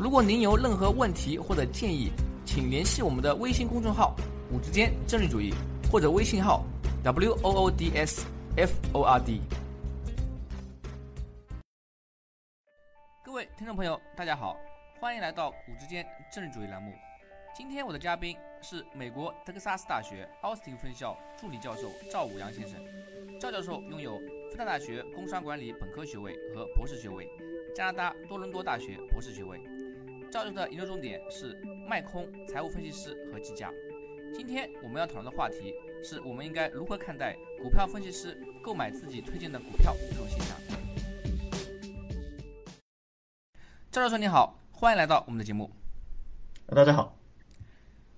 [0.00, 2.10] 如果您有任何问题或者建议，
[2.46, 4.16] 请联系我们的微信公众号
[4.50, 5.52] “五之间政治主义”
[5.92, 6.64] 或者微信号
[7.04, 9.42] “w o o d s f o r d”。
[13.22, 14.56] 各位听众朋友，大家好，
[14.98, 16.94] 欢迎来到“五之间政治主义”栏目。
[17.54, 22.80] 今天我的嘉宾是美国德克萨斯大学奥斯汀分校助理教授赵武阳先生。
[23.38, 24.18] 赵教授拥有
[24.50, 27.28] 复旦大学工商管理本科学位和博士学位，
[27.76, 29.60] 加拿大多伦多大学博士学位。
[30.30, 33.68] 赵教授的研究重点是卖空、财务分析师和计价。
[34.32, 35.74] 今天我们要讨论的话题
[36.04, 40.56] 是我们应该如何看待股票分析师购买自己推荐的股票这种现象。
[43.90, 45.72] 赵教授你好，欢迎来到我们的节目。
[46.68, 47.18] 大家好。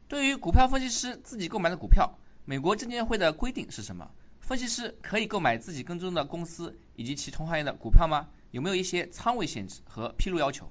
[0.07, 4.11] 对于股票分析师自己购买的股票，美国证监会的规定是什么？
[4.41, 8.29] 分析师可以购买自己跟踪的公司以及其同行业的股票吗？
[8.51, 10.71] 有没有一些仓位限制和披露要求？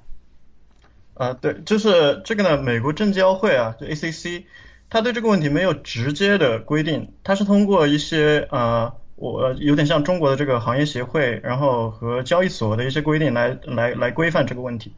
[1.21, 4.45] 啊，对，就是这个呢，美国证交会啊，就 ACC，
[4.89, 14.95] 他对这个问题没有直接的规定，他是通过一些呃，我有点像中国的这个行业协会，然后和交易所的一些规定来来来规范这个问题。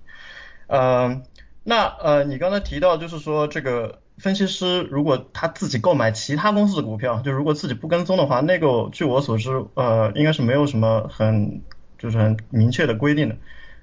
[0.67, 1.21] 呃，
[1.65, 11.61] 那呃，你刚才提到就是说这个分析师如果他自己购买其他公司的股票，就如果自己不跟踪的话，那个据我所知，呃，应该是没有什么很
[11.97, 13.35] 就是很明确的规定的。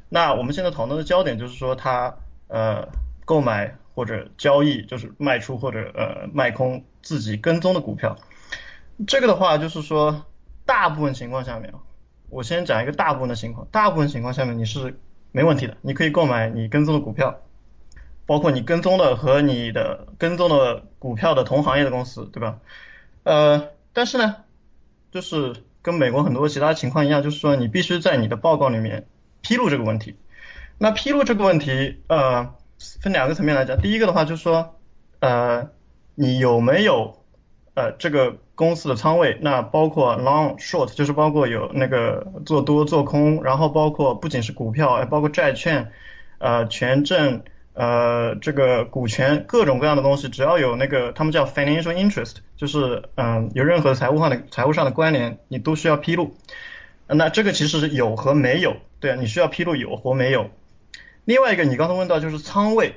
[0.09, 2.17] 那我们现在讨论的焦点就是说，他
[2.51, 2.89] 呃
[3.25, 8.17] 购买或者交易，就是卖出或者呃卖空自己跟踪的股票。
[9.07, 10.27] 这个的话就是说，
[10.67, 11.73] 大部分情况下面，
[12.29, 13.67] 我先讲一个大部分的情况。
[13.71, 14.99] 大部分情况下面你是
[15.33, 17.41] 没问题的，你可以购买你跟踪的股票，
[18.27, 22.59] 包括你跟踪的和你的跟踪的股票的同行业的公司，对吧？
[23.23, 24.37] 呃，但是呢，
[25.11, 29.07] 就是跟美国很多其他情况一样，就是说你必须在你的报告里面。
[29.43, 30.17] 披露这个问题，
[30.83, 32.55] 那披露这个问题，呃，
[33.03, 33.79] 分两个层面来讲。
[33.79, 34.77] 第一个的话就是说，
[35.19, 35.69] 呃，
[36.15, 37.19] 你有没有
[37.75, 39.37] 呃这个公司的仓位？
[39.43, 45.93] 那包括 long short，就是包括有那个做多做空，然后包括不仅是股票，还包括债券、
[46.39, 47.43] 呃权证、
[47.75, 56.35] 呃这个股权，各种各样的东西，只要有那个他们叫 financial interest，就是嗯有任何财务上的财务上的关联，你都需要披露。
[57.07, 60.49] 那这个其实是有和没有，对啊，你需要披露有或没有。
[61.31, 62.97] 另外一个，你刚才问到就是仓位，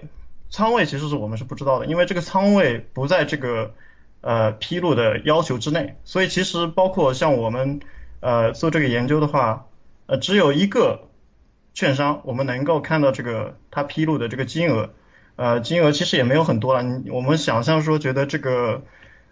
[0.50, 3.76] 仓位其实是我们是不知道的，因为这个仓位不在这个
[4.22, 7.80] 呃披露的要求之内，所以其实包括像我们
[8.22, 9.68] 呃做这个研究的话，
[10.08, 11.10] 呃只有一个
[11.76, 14.90] 券商我们能够看到这个它披露的这个金额，
[15.36, 18.82] 呃金额其实也没有很多了，我们想象说觉得这个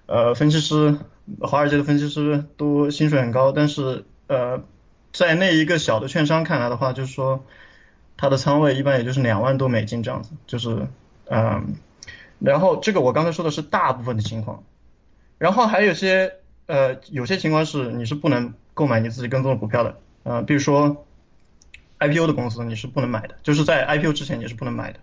[0.05, 0.99] 呃分析师，
[1.39, 4.61] 华尔街的分析师都薪水很高，但是呃，
[5.11, 7.43] 在那一个小的券商看来的话，就是说，
[8.17, 10.87] 它的仓位一般也就是两万多美金这样子，就是，
[11.25, 11.75] 嗯，
[12.39, 14.63] 然后这个我刚才说的是大部分的情况，
[15.37, 16.35] 然后还有些
[16.67, 21.05] 呃，有些情况是你是不能购买你自己跟踪的股票的，呃，比如说
[21.99, 24.99] IPO 的公司你是不能买的，就是在 IPO 之前你是不能买的。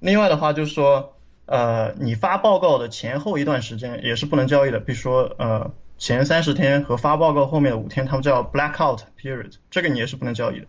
[0.00, 5.72] 另外的话就是说，呃，你发报告的前后一段时间也是不能交易的，比如说呃。
[5.96, 10.66] 前三十天和发报告后面的五天，他们叫 blackout period，这个你也是不能交易的。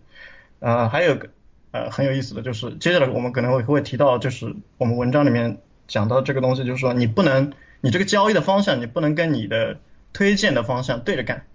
[0.60, 1.30] 呃，还有个
[1.76, 9.78] 呃很有意思的就是，接下来我们可能会会提到，就是我们文章里面讲到这个东西，就是说你不能，你这个交易的方向你不能跟你的
[10.14, 11.46] 推荐的方向对着干，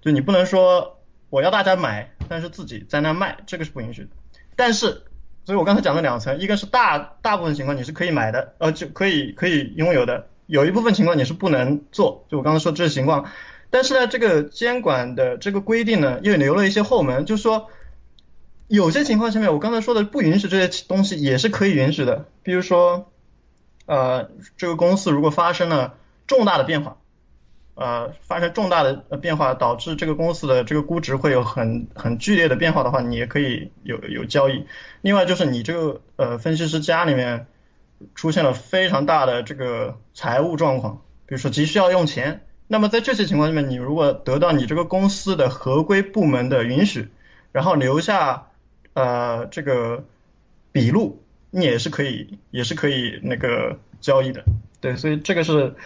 [0.00, 4.08] 就你不能说我要大家买，但是自己在那卖，这个是不允许的。
[4.54, 5.02] 但是，
[5.44, 10.28] 所以我刚才讲的两层，一个是大大部分情况你是可以买的，呃就可以可以拥有的。
[10.46, 13.30] 有一部分情况你是不能做，就我刚才说这些情况，
[13.70, 17.70] 但是呢，这个监管的这个规定呢，又留了一些后门，就是说，
[18.68, 23.10] 有些情况下面我刚才说的不允许这些东西也是可以允许的，比如说，
[23.86, 25.94] 呃，这个公司如果发生了
[26.26, 26.96] 重大的变化，
[27.74, 34.66] 呃，发生重大的变化导致这个公司的这个估值会有很很剧烈的变化的话，你也可以有有交易。
[35.02, 37.46] 另外就是你这个呃分析师家里面。
[38.14, 47.08] 出现了非常大的这个财务状况，比如说急需要用钱，那么在这些情况下面，你如果得到你这个公司的合规部门的允许，
[47.52, 48.48] 然后留下
[48.94, 50.04] 呃这个
[50.72, 54.44] 笔录，你也是可以也是可以那个交易的。
[54.80, 55.76] 对，所以这个是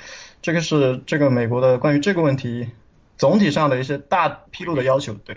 [0.40, 2.70] 这个是这个美国的关于这个问题
[3.16, 5.14] 总体上的一些大披露的要求。
[5.14, 5.36] 对。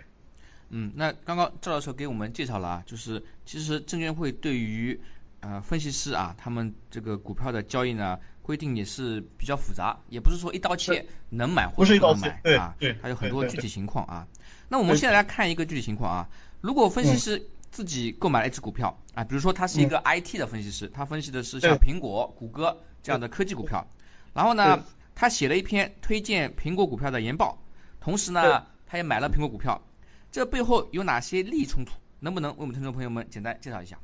[0.73, 5.01] 嗯，那刚刚赵教授给我们介绍了啊，就是其实证监会对于
[5.41, 14.25] 呃分析师啊，他们这个股票的交易呢，规定也是比较复杂，也不是说一刀切能买或者不能买啊，对，还有很多具体情况啊。
[14.69, 16.29] 那我们现在来看一个具体情况啊，
[16.61, 23.87] 如果分析师自己购买了一只股票啊，比如说他是一个 IT 的分析师，他分析的是像苹果、谷歌这样的科技股票，
[24.33, 24.83] 然后呢，
[25.15, 27.57] 他写了一篇推荐苹果股票的研报，
[27.99, 29.81] 同时呢，他也买了苹果股票。
[30.31, 31.91] 这背后有哪些利益冲突？
[32.19, 33.97] 能不能为我们听众朋友们简单介绍一下？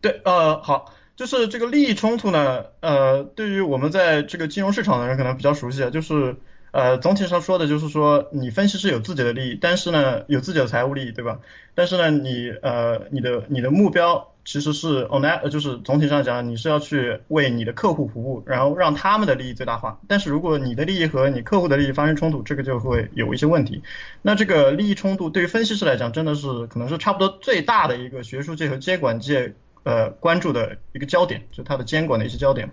[0.00, 6.36] 对，呃，好，就是这个利益冲突呢，呃，对于我们在这个金融市场的人可能比较熟悉啊，就是
[6.72, 11.40] 呃，总体上说的就是说，你分析师有自己的利益，但是呢，有自己的财务利益，对吧？
[11.74, 14.26] 但是呢，你呃，你的你的目标。
[14.42, 20.00] 其实是 onet 就是总体上讲，你是要去为你的客户服务，然后让他们的利益最大化。
[20.08, 23.82] 但是如果你的利益和你客户的利益发生冲突，这个就会有一些问题。
[24.22, 32.70] 那这个利益冲突对于分析师来讲，真的是可能是差不多最大的一个学术界和监管界呃关注的一个焦点，就它的监管的一些焦点。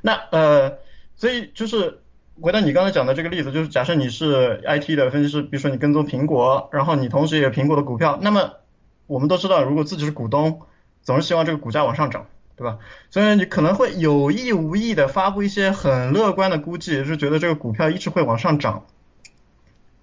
[0.00, 0.78] 那呃，
[1.16, 1.98] 所以就是
[2.42, 8.54] 回到你刚才讲的这个例子，就是假设你是 IT 的分析师，比如说你跟踪苹果，然后你同时也有苹果的股票，那么
[9.06, 10.60] 我们都知道，如果自己是股东。
[11.04, 12.78] 总是希望这个股价往上涨，对吧？
[13.10, 18.86] 所以你可能会有意无意的发布一些很乐观的估计，是觉得这个股票一直会往上涨，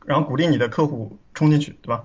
[0.05, 2.03] 然后鼓励你的客户冲进去，对吧？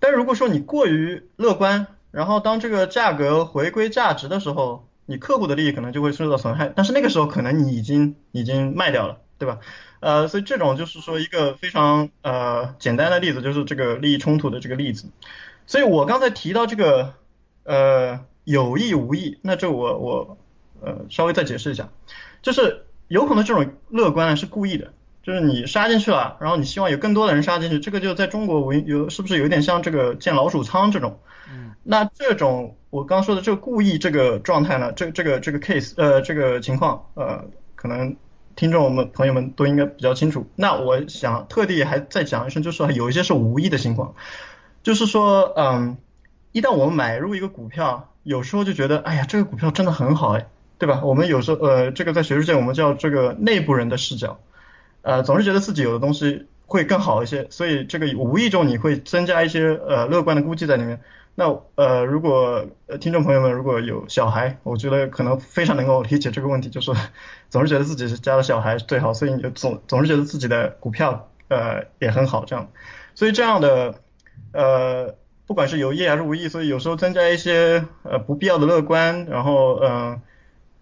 [0.00, 9.60] 但如果说你过于乐观，然后当这个价格回归价值的时候，你客户的利益可能就会受到损害，但是那个时候可能你已经已经卖掉了，对吧？
[10.00, 15.08] 呃，所以这种就是说一个非常呃简单的例子，就是这个利益冲突的这个例子。
[15.66, 17.14] 所以我刚才提到这个。
[17.64, 20.38] 呃，有意无意，那这我我
[20.80, 21.90] 呃稍微再解释一下，
[22.40, 31.20] 就是有可能这种乐观呢是故意的，就是你杀进去了，然后你希望有更多的人杀进去，这个就在中国我有是不是有点像这个建老鼠仓这种？
[31.52, 37.44] 嗯，那这种我刚说的这个故意这个状态呢，这这个这个 case 呃这个情况呃
[37.74, 38.16] 可能
[38.58, 40.46] 听众我们朋友们都应该比较清楚。
[40.56, 44.14] 那我想特地还再讲一声，就是说有一些是无意的情况，
[44.82, 45.96] 就是说嗯。
[46.50, 50.46] 一旦我们买入一个股票，有时候就觉得，哎呀，这个股票真的很好，哎，
[50.78, 51.02] 对吧？
[51.04, 54.40] 我们有时候，呃，这个在学术界我们叫这个内部人的视角，
[55.02, 61.00] 呃，总是觉得自己有的东西会更好一些，所以这个无意中你会增加一些呃乐观的估计在里面。
[61.40, 66.92] 那呃，如果呃听众朋友们如果有小孩，我觉得可能非常能够理解这个问题，就是
[67.48, 72.72] 总是觉得自己是家的小孩最好，所以你就总总是觉得自己的股票呃也很好这样，
[73.14, 73.94] 所以这样的
[74.52, 75.14] 呃。
[75.46, 80.20] 不管是有意还是无意，所以有时候增加一些呃不必要的乐观，然后嗯，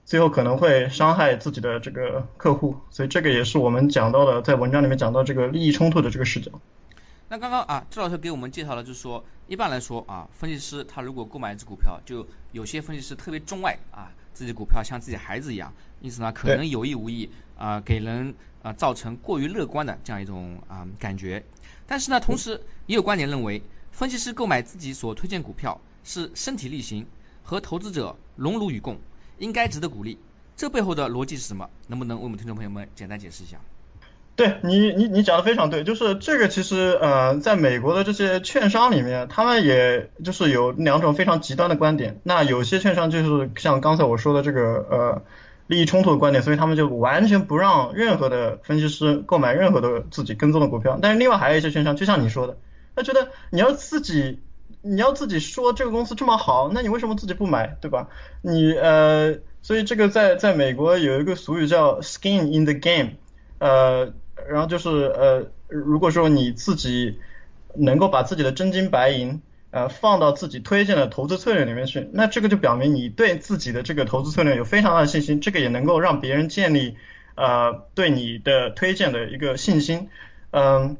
[0.05, 6.51] 最后可能会伤害自己的这个客户，所以这个也是我们讲到的，在文章里面讲到这个利益冲突的这个视角。
[7.29, 21.45] 那刚刚啊，周老师给我们介绍了，就是说一般来说啊，分析师他如果购买一只股票，就有些分析师特别钟爱啊自己股票像自己孩子一样，因此呢可能有意无意啊给人啊造成过于乐观的这样一种啊感觉，
[21.87, 23.63] 但是呢同时也有观点认为。
[23.93, 27.07] 分析师购买自己所推荐股票是身体力行，
[27.43, 28.99] 和投资者荣辱与共，
[29.39, 30.19] 应该值得鼓励。
[30.55, 31.71] 这背后的逻辑是什么？
[31.87, 33.59] 能不能为我们听众朋友们简单解释一下？
[34.37, 42.21] 对你，你你讲的非常对，就是这个其实呃，在美国的这些券商里面，他们也就是有两种非常极端的观点。
[42.23, 45.23] 那有些券商就是像刚才我说的这个呃
[45.67, 50.99] 利益冲突的观点，所以他们就完全不让任何的分析师购买任何的自己跟踪的股票。
[51.01, 52.59] 但是另外还有一些券商，就像你说的。
[52.95, 54.41] 他觉得你要自己，
[54.81, 58.09] 你要自己说这个公司这么好，那你为什么自己不买，对吧？
[58.41, 63.13] 你呃，所以这个在在美国有一个俗语叫 skin in the game，
[63.59, 64.15] 呃，
[64.49, 67.19] 然后就是呃，如果说你自己
[67.75, 69.41] 能够把自己的真金白银
[69.71, 76.97] 呃放到自己推荐的投资策略里面去，那这个就表明你对自己的这个投资策略有非常大的信心，这个也能够让别人建立
[77.35, 80.09] 呃对你的推荐的一个信心，
[80.51, 80.97] 嗯。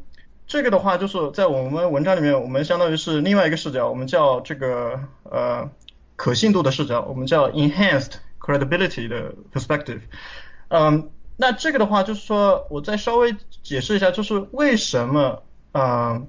[0.49, 5.69] 这个的话，就是在我们文章里面，我们相当于是另外一个视角，我们叫这个呃
[6.15, 10.03] 可信度的视角，我们叫 enhanced credibility 的 perspective。
[10.69, 16.23] 嗯，那这个的话，就是说我再稍微解释一下，就是为什么啊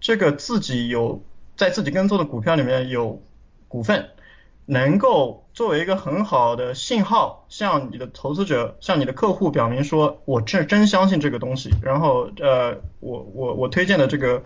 [0.00, 1.22] 这个自己有
[1.56, 3.22] 在自己跟踪的股票里面有
[3.68, 4.10] 股份。
[4.64, 14.44] 能够作为一个很好的信号，向你的投资者、向你的客户表明说，我是真相信这个东西，然后呃，我我我推荐的这个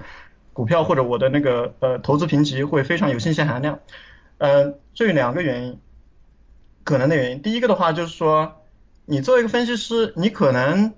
[0.54, 3.80] 股票或者我的那个呃投资评级会非常有信息含量。
[4.38, 5.78] 呃，这两个原因，
[6.82, 7.42] 可能的原因。
[7.42, 8.62] 第一个的话就是说，
[9.06, 10.92] 你作为一个分析师，你可能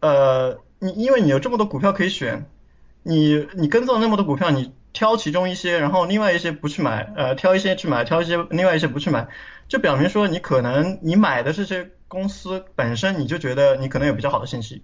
[0.00, 2.46] 呃，你因为你有这么多股票可以选，
[3.02, 9.28] 你你跟踪那么多股票，你挑其中一些，然后另外一些不去买，呃，挑一些去买，挑一些另外一些不去买，
[9.68, 14.82] 就表明说你可能你买的这些公司本身你就觉得你可能有比较好的信息。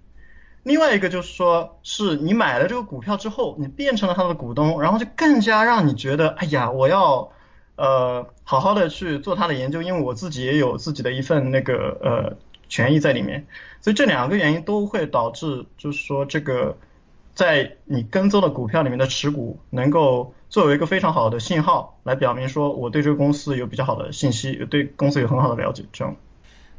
[0.63, 7.31] 另外一个就是说，是你买了这个股票之后，你变成了他的股东，然后就更加让你觉得，哎呀，我要
[7.77, 12.37] 呃好好的去做他的研究，因为我自己也有自己的一份那个呃
[12.69, 13.45] 权益在里面。
[13.81, 16.77] 所以这两个原因都会导致，就是说这个
[17.35, 26.15] 在你跟踪的股票里面的持股，能够作为一个非常好的信号，来表明说我对这个公司有比较好的信息，对公司有很好的了解，这样。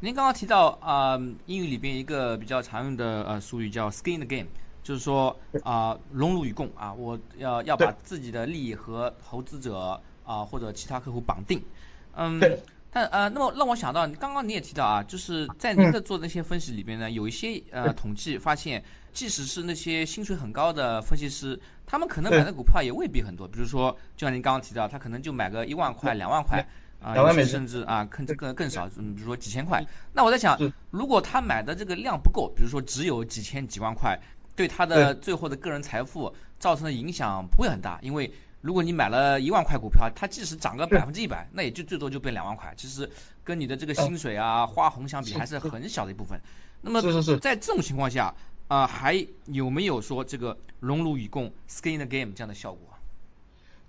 [0.01, 4.47] 您刚刚提到啊，英语里边一个比较常用的呃术语叫 “skin the game”，
[4.83, 11.61] 就是说啊，荣辱与共啊，我要要把自己的利益和投资者啊或者其他客户绑定。
[12.15, 12.39] 嗯。
[12.91, 23.47] 但呃，那么让我想到，刚刚你也提到啊，就是在您的做那些分析里边呢，有一些呃统计发现，即使是那些薪水很高的分析师，他们可能买的股票也未必很多。
[23.47, 26.67] 比如说，就像您刚刚提到，他可能就买个一万块、两万块。
[27.01, 27.15] 啊，
[27.45, 29.81] 甚至啊，更更更少，嗯，比如说几千块。
[30.11, 30.59] 那我在想，
[30.91, 34.19] 如果他买的这个量不够，比如说只有几千几万块，
[34.53, 43.09] 对他的最后的个人财富造成的影响不会很大，因为如果你买了一万块股票，它即使涨个百分之一百，那也就最多就变两万块，其实
[43.43, 46.39] 跟你的这个薪水啊、花红相比，还是很小的一部分。
[46.81, 47.01] 那么
[47.39, 48.35] 在这种情况下
[48.67, 52.81] 啊，还有没有说这个荣辱与共 （skin the game） 这样的效果？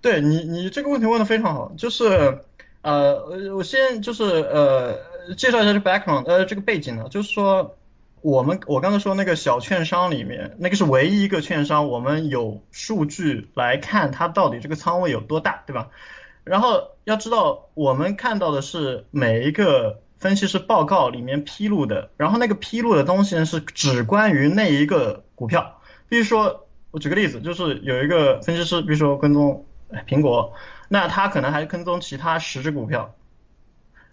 [0.01, 2.43] 对你，你这个问题问的非常好，就是。
[2.83, 4.97] 呃，我先就是呃
[5.35, 7.77] 介绍一下这 background，呃这个背景呢，就是说
[8.21, 15.89] 我们我刚才说那个小券商里面，那个是唯一一个券商，我们有数据来看它到底这个仓位有多大，对吧？
[16.43, 29.65] 然后要知道我们看到的是每一个分析师报告里面披露的，然后那个披露的东西呢是只关于那一个股票，比如说我举个例子，就是有一个分析师，比如说跟踪
[30.07, 30.53] 苹果。
[30.93, 33.15] 那他可能还跟踪其他十只股票，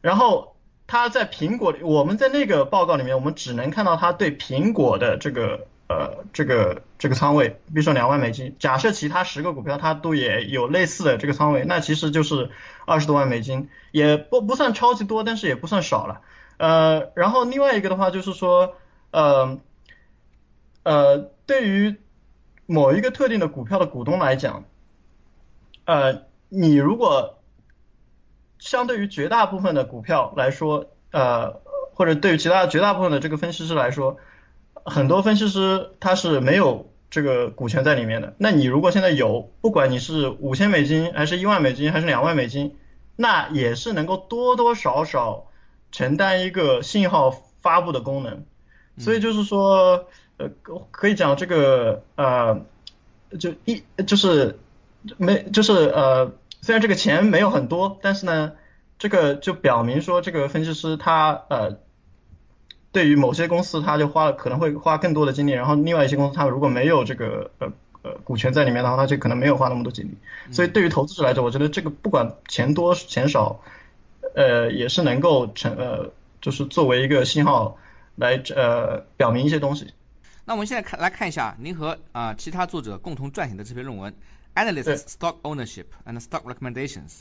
[0.01, 0.55] 然后
[0.89, 8.57] 他在苹果里，我们在那个报告里面，我们只能看到他对苹果的这个呃这个这个仓位，比如说两万美金。
[8.59, 12.51] 假设其他十个股票它都也有类似的这个仓位，那其实就是
[12.87, 16.23] 二十多万美金，也不不算超级多，但是也不算少了。
[16.57, 18.75] 呃，然后另外一个的话就是说，
[19.13, 19.59] 呃
[20.83, 21.97] 呃，对于
[22.67, 24.65] 某一个特定的股票的股东来讲，
[25.85, 26.27] 呃。
[26.51, 27.38] 你如果
[28.59, 31.61] 相对于绝大部分的股票来说，呃，
[31.95, 34.17] 或者对于其他绝大部分的这个分析师来说，
[34.85, 38.35] 很多分析师他是没有这个股权在里面的。
[38.39, 42.77] 那你如果现在有，不管你是五千美金，还是一万美金，还是两万美金，
[43.17, 45.47] 那也是能够多多少少
[45.93, 48.45] 承担一个信号发布的功能。
[48.99, 50.51] 所以就是说，呃，
[50.91, 52.61] 可以讲这个，呃，
[53.39, 54.59] 就一就是。
[55.17, 58.53] 没，就是呃，虽然这个钱没有很多，但是呢，
[58.99, 61.79] 这个就表明说这个分析师他呃，
[62.93, 67.73] 对于某些公司他就花了可能会花更多的精力，然后另外一些公司他如果没有这个呃
[68.03, 70.19] 呃股权在里面的话，他就可能没有花那么多精力。
[70.53, 73.61] 所以对于投资者来说，我觉得这个不管钱多钱少，
[74.35, 77.79] 呃，也是能够成呃，就是作为一个信号
[78.17, 79.93] 来呃表明一些东西。
[80.45, 84.15] 那我们现在看来看一下您和啊其他作者共同撰写的这篇论文。
[84.59, 87.21] Analyst stock ownership and stock recommendations，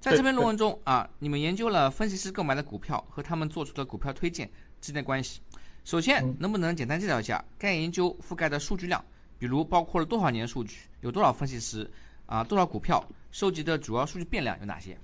[0.00, 4.48] 在这篇论文中啊，你们研究了分析师购买的股票和他们做出的股票推荐
[4.80, 5.42] 之间的关系。
[5.84, 9.04] 首先，能不能简单介绍一下该研究覆盖的数据量，
[9.38, 11.90] 比如包括了多少年数据，有多少分析师
[12.24, 14.96] 啊，多少股票，收集的主要数据变量有哪些？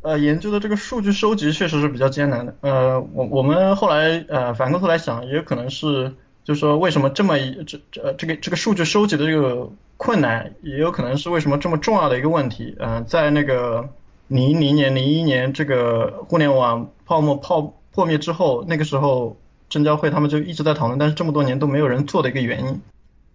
[0.00, 2.56] 呃，研究的这个数据收集确实是比较艰难的。
[2.62, 6.14] 呃，我我们后来呃反过头来想，也有可能是。
[6.44, 12.76] 就是说，为什么这么一这这这个这个数据收集的这个困难，也有可能是为什么这么重要的一个问题。
[12.78, 13.88] 嗯，在那个
[14.28, 19.36] 零零年、零一年这个互联网泡沫泡破灭之后，那个时候
[19.68, 22.80] 证监会他们就一直在讨论，但是这么多年都没有人做的一个原因。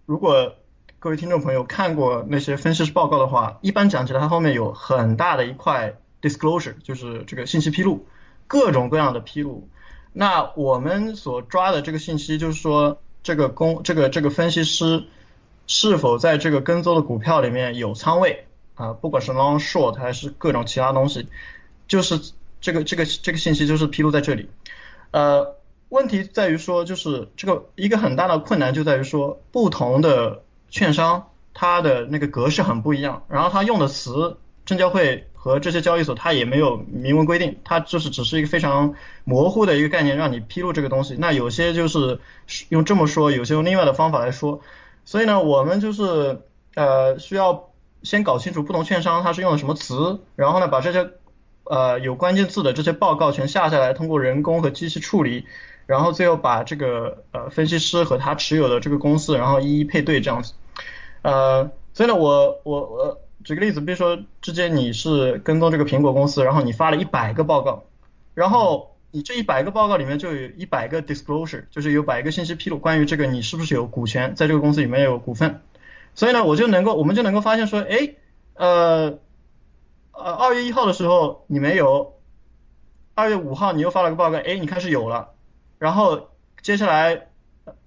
[0.06, 0.54] 如果
[0.98, 8.06] 各位听众朋友看过那些分析师报告的话，一般讲起来，它后面有很大的一块 disclosure，就是这个信息披露，
[8.46, 9.68] 各种各样的披露。
[10.12, 15.04] 那我们所抓的这个信息，就是说这个公这个这个分析师
[15.74, 21.28] 是否在这个跟踪的股票里面有仓位啊，不管是 long short 还是各种其他东西，
[21.88, 22.20] 就是
[22.60, 24.50] 这个这个这个信息就是披露在这里。
[25.12, 25.56] 呃，
[25.88, 34.36] 问题在于说，就是这个一个很大的困难就在于说，不同的券商它的那个格式很不一样，然后它用的词
[34.66, 41.16] 证监会和这些交易所它也没有明文规定，它就是只是一个非常模糊的一个概念，让你披露这个东西。
[41.18, 42.20] 那有些就是
[42.68, 44.60] 用这么说，有些用另外的方法来说。
[45.04, 46.40] 所以呢，我们就是
[46.74, 47.70] 呃需要
[48.02, 51.10] 先搞清楚不同券商它是用的什么词，然后呢把这些
[51.64, 55.44] 呃有关键字的这些报告全下下来，通过人工和机器处理，
[55.86, 60.54] 然后最后把这个呃分析师和他持有的这个公司，然后一一配对这样子。
[61.22, 67.84] 呃，所以呢，我我我举个例子，比如说之前你是跟踪这个苹果公司，然后你发了一百个报告，
[68.34, 75.60] 然后你这一百个报告里面就有一百个 disclosure，就是有百个信息披露关于这个你是不是有股权，在这个公司里面有股份，
[76.14, 78.14] 所以呢，我就能够我们就能够发现说，哎，
[78.54, 79.18] 呃
[80.10, 82.14] 呃二月一号的时候你没有，
[83.14, 85.28] 二月五号你又发了个报告，哎，你开始有了，
[85.78, 87.28] 然后接下来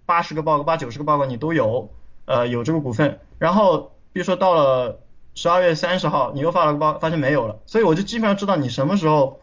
[0.05, 1.89] 八十个报告八九十个报告你都有。
[2.27, 4.99] 呃，有这个股份，然后比如说到了
[5.35, 9.39] 十二月三十号，你又发了个报，发现没有了，所以我就基本上知道你什么时候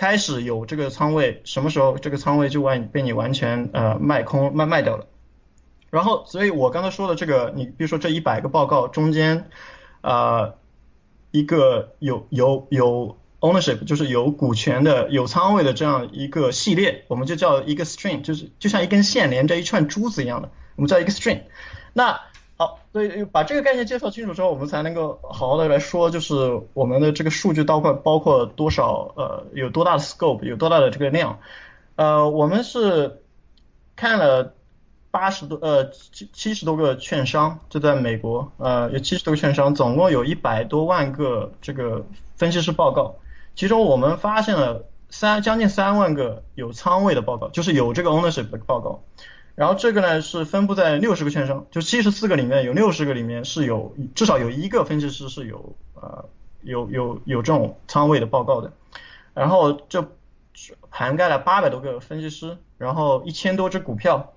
[0.00, 5.06] 开始有这个仓位，什么时候这个仓位就完被你完全呃卖空卖卖掉了。
[5.90, 9.50] 然后，所以我刚才说的这个，你比如说这一百个报告中间，
[10.00, 10.54] 呃，
[11.32, 21.42] 一个有有有 ownership，就是有股权的有仓位的这样一个系列，我们就叫一个 string，就是就像一根线连着一串珠子一样的，我们叫一个 string。
[21.92, 22.18] 那，
[22.92, 31.38] 所以把这个概念介绍清楚之后，我们才能够好好的来说，就是我们的这个数据包括包括多少呃有多大的 scope，有多大的这个量。
[31.94, 33.22] 呃，我们是
[33.94, 34.54] 看了
[35.12, 42.04] 八十多呃七七十多个券商，就在美国，呃有七十多个券商，总共有一百多万个这个
[42.36, 43.16] 分析师报告，
[43.54, 49.02] 其中我们发现了三将近三万个有仓位的报告，就是有这个 ownership 的报告。
[49.60, 56.24] 然后这个呢是分布在六十个券商，就七十四个里面有六十个里面是有至少有一个分析师是有呃
[56.62, 58.72] 有有有这种仓位的报告的，
[59.34, 60.06] 然后就
[60.88, 64.32] 涵盖了八百多个分析师，然后一千多只股票，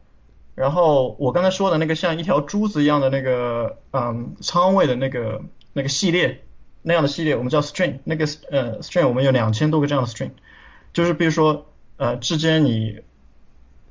[0.56, 6.43] 然后我刚才说的那个像一条珠子一样的那个嗯仓位的那个那个系列
[6.82, 10.32] 那样的系列，我们叫 string，那个呃 string 我们有两千多个这样的 string，
[10.91, 13.00] 就是比如说呃之间你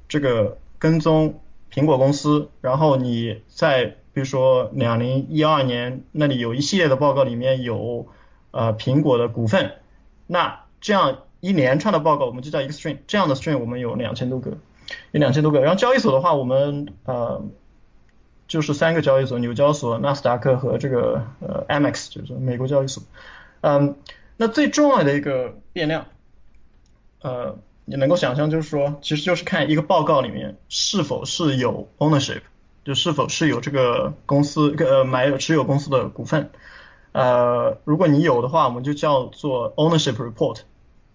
[0.08, 0.58] 这个。
[0.82, 1.40] 跟踪
[1.72, 8.08] 苹果公司，然后你在比如说两零一二年那里有一系列的报告里面有
[8.50, 9.74] 呃苹果的股份，
[10.26, 14.58] 那这样一连串的报告我们就叫一个 string，这样的 string 我们有两千多个，
[15.12, 15.60] 有两千多个。
[15.60, 17.44] 然后交易所的话，我们呃
[18.48, 23.04] 就是三个交易所，纽交所、纳斯达克和这个呃 MX 就是美国交易所。
[23.60, 23.94] 嗯，
[24.36, 26.06] 那最重要的一个变量，
[27.20, 27.56] 呃。
[27.84, 32.42] 你能够想象，就是说，其实就是看一个报告里面是否是有 ownership，
[32.84, 36.50] 就是否是有这个公司呃买有持有公司的股份。
[37.12, 40.60] 呃，如果你有的话，我们就叫做 ownership report；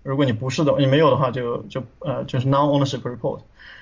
[0.03, 3.39] 如果你不是的，你没有的话，就就呃就是 non ownership report。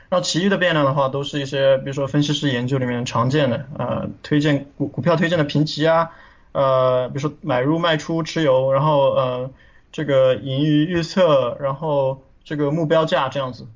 [0.08, 6.12] 然后其余的变量的话，都是一些比如说分析师研究里面常见的呃推荐股股票推荐的评级啊，
[6.52, 9.50] 呃比如说买入卖出持有，然后呃
[9.92, 13.68] 这个盈余预测，然后这个目标价这样子，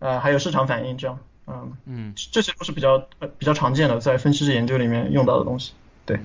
[0.00, 1.76] 呃，还有市场反应这样，嗯。
[1.84, 5.72] 嗯，这些都是比较呃比较常见的在分析师研究里面用到的东西，
[6.04, 6.18] 对。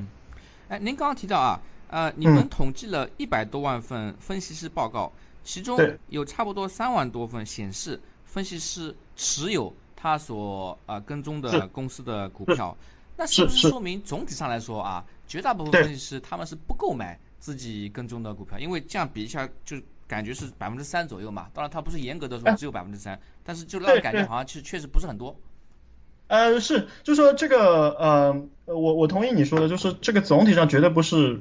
[0.68, 12.76] 哎，您刚刚提到啊，呃，你们统计了一百多万份分析师报告，其中有差不多三万多份显示分析师持有他所啊跟踪的公司的股票，
[13.16, 13.70] 那是不是。
[13.70, 19.78] 说明总体上来说啊，绝大部分分析师他们是不购买自己跟踪的股票，因为这样比一下就。
[20.12, 25.38] 感觉是百分之三左右嘛，当然它不是严格的说只有百分之三，但是就让人感觉好像确实确实不是很多。
[26.28, 31.40] 呃，是，就说这个呃，我我同意你说的，就是这个总体上绝对不是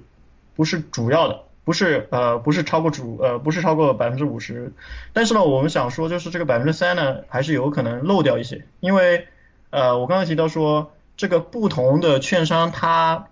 [0.55, 4.73] 不是主要的，不是呃不是超过主呃不是超过百分之五十，
[5.13, 9.27] 但是呢，我们想说就是这个百分之三呢，还是有可能漏掉一些，因为
[9.71, 13.27] 呃我刚才提到说这个不同的券商它。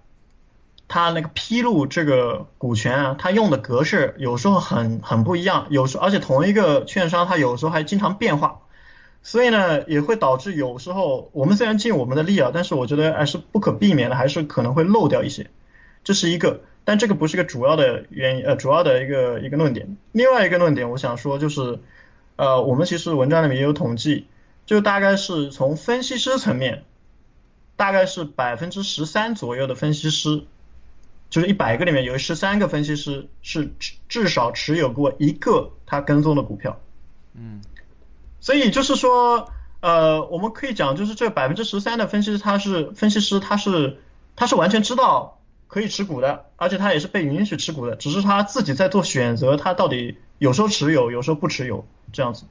[0.89, 8.63] 他那个披露这个股权啊，他用的格式有时候很很不一样，有时而且同一个券商他有时候还经常变化，
[9.23, 15.51] 所以呢也会导致有时候我们虽然尽我们的力啊，但是我觉得还是不可避免的，还是可能会漏掉一些，
[16.05, 19.99] 这是一个，但这个不是个主要的原因，呃主要的一个一个论点。
[20.13, 21.81] 另外一个论点我想说就是，
[22.37, 24.27] 呃我们其实文章里面也有统计，
[24.65, 26.85] 就大概是从分析师层面，
[27.77, 30.45] 大概是百分之十三左右的分析师。
[31.31, 36.81] 就是一百个里面有十三个分析师是至至少持有过一个他跟踪的股票，
[37.35, 37.61] 嗯，
[38.41, 43.99] 所以就是说，呃，我们可以讲，就是这百分之十三的分析师他是分析师，他是
[44.37, 52.45] 他是完全知道可以持股的，而且他也是被允许持股的，只是他自己在做选择，他到底有时候持有，有时候不持有这样子。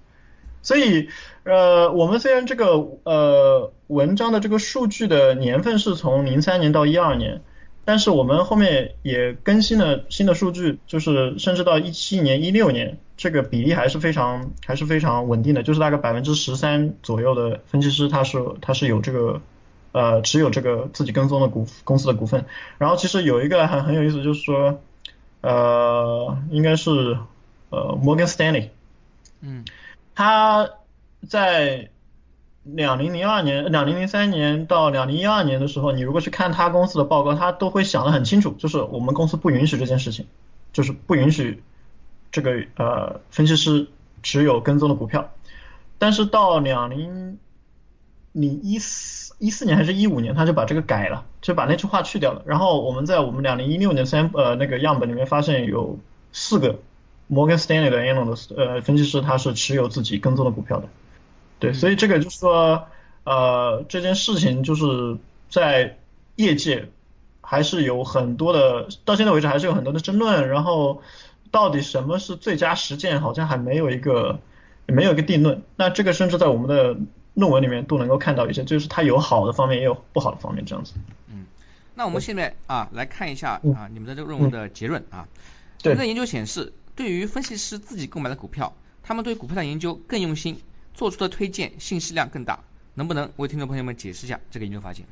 [0.63, 1.07] 所以，
[1.43, 7.41] 呃，我们虽然这个呃文章的这个数据的年份是从零三年到一二年，
[7.87, 19.39] 但是我们后面也更新了新的数据，就是甚至到一七年、一六年，这个比例还是非常还是非常稳定的，就是大概百分之十三左右的分析师他是他是有这个
[19.93, 22.43] 呃持有这个自己跟踪的股公司的股份。
[22.77, 24.81] 然后其实有一个很很有意思，就是说
[25.39, 27.17] 呃应该是
[27.69, 28.67] 呃 Morgan Stanley，
[29.39, 29.63] 嗯。
[30.13, 30.69] 他
[31.29, 31.89] 在
[32.73, 40.25] 两零零二年、两零零三年到两零一二年的时候，你如果去看他公司的报告，他都会想得很清楚，就是我们公司不允许这件事情，
[40.73, 41.63] 就是不允许
[42.31, 43.87] 这个呃分析师
[44.23, 45.31] 持有跟踪的股票。
[45.97, 47.39] 但是到两零
[48.31, 52.43] 零一四一四年还是一五年，他就把这个改了，就把那句话去掉了。
[52.45, 55.99] 然后我们在我们两零一六年三呃那个样本里面发现有
[56.31, 56.79] 四个。
[57.29, 60.87] Morgan Stanley 的 analyst 呃分析师他是持有自己跟踪的股票的，
[61.59, 62.87] 对，所以这个就是说
[63.23, 65.17] 呃这件事情就是
[65.49, 65.97] 在
[66.35, 66.89] 业界
[67.41, 71.01] 还是有很多的，到现在为止还是有很多的争论，然后
[71.51, 74.39] 到底什么是最佳实践，好像还没有一个
[74.85, 75.61] 没有一个定论。
[75.75, 76.97] 那这个甚至在我们的
[77.33, 80.93] 论文里面都能够看到一些，就是它有好的方面，也有不好的方面这样子。
[81.31, 81.45] 嗯，
[81.95, 85.27] 那我们现在啊来看一下啊你们的这个论文的结论啊，
[85.81, 86.73] 对，的研究显示。
[86.95, 90.59] 对于分析师自己购买的股票，他们对股票的研究更用心，
[90.97, 92.59] 做出的推荐信息量更大。
[92.95, 95.05] 能不能为听众朋友们解释一下这个研究发现？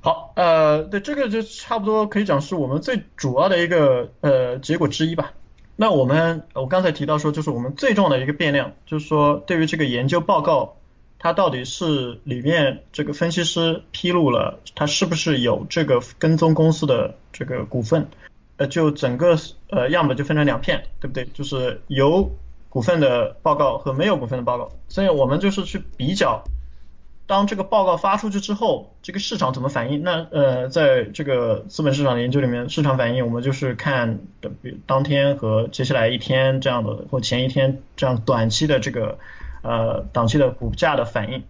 [0.00, 5.34] 好，呃，对，这个就差不多可以讲是我们最主要的一个呃结果之一吧。
[5.76, 10.76] 那我们我刚才提到说，就是我们最重要的一个变量，就是说对于这个研究报告，
[11.18, 18.08] 它到底是里面这个分析师披露了，它是不是有这个跟踪公司的这个股份？
[18.56, 21.26] 呃，就整个呃样本就分成两片，对不对？
[21.34, 22.34] 就是由
[22.70, 24.70] 股份的报告和没有股份的报告。
[24.88, 26.44] 所以我们就是去比较，
[27.26, 30.02] 当这个报告发出去之后，这个市场怎么反应？
[30.02, 39.18] 那呃，在这个资本市场的研究里面，市场反应我们就是看的，比当天和接下来一天这样的，或前一天这样短期的这个
[39.62, 41.44] 呃短期的股价的反应。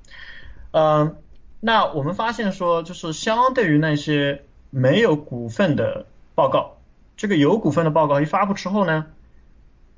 [0.72, 1.16] 嗯，
[1.60, 6.76] 那我们发现说，就是相对于那些没有股份的报告。
[7.16, 9.06] 这个有股份的报告一发布之后呢，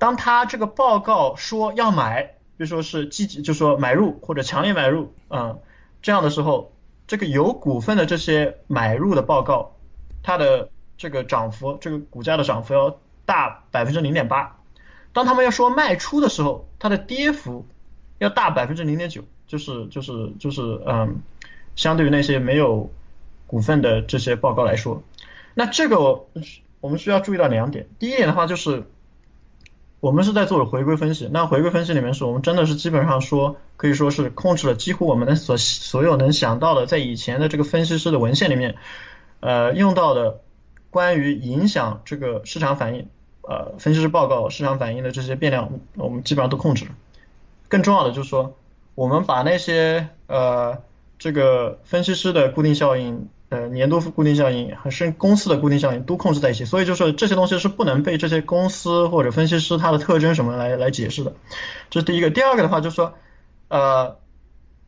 [0.03, 2.25] 当他这个报告说要买，
[2.57, 5.61] 比如说是积极，就说买入或者强烈买入，嗯，
[6.03, 6.73] 这样的时候，
[7.07, 9.77] 这个有股份的这些买入的报告，
[10.25, 14.59] 它的这个涨幅，这个股价的涨幅要大百分之零点八。
[15.13, 17.65] 当他们要说卖出的时候，它的跌幅
[18.19, 21.21] 要大百分之零点九，就是就是就是嗯，
[21.77, 22.91] 相对于那些没有
[23.47, 25.01] 股份的这些报告来说，
[25.55, 26.27] 那这个。
[26.81, 28.83] 我们需要注意到两点，第一点的话就是，
[30.03, 38.75] 我们是在做回归分析，那回归分析里面是我们真的是基本上说可以说是控制了几乎我们的所所有能想到的，在以前的这个分析师的文献里面，
[39.39, 40.41] 呃用到的
[40.91, 43.07] 关于影响这个市场反应，
[43.43, 46.91] 呃分析师报告市场反应的这些变量，我们基本上都控制了。
[47.69, 48.57] 更重要的就是说，
[48.97, 50.79] 我们把那些呃
[51.21, 53.29] 这个分析师的固定效应。
[53.53, 61.35] 呃，年度固定效应还是公司的固定效应都控制在一起，所以就是这些东西是不能被这些公司或者分析师它的特征什么来来解释的，
[61.91, 62.31] 这是第一个。
[62.31, 63.13] 第二个的话就是说，
[63.69, 64.17] 呃，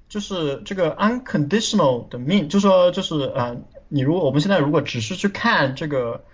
[0.08, 6.24] 就是这个 unconditional 的 mean，就说就是呃，你如果我们现在如果只是去看这个，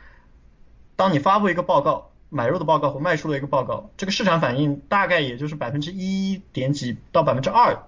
[0.95, 7.87] 当你发布一个报告，买入的报告和卖出的一个报告，这个市场反应大概也就是百分之一点几到百分之二，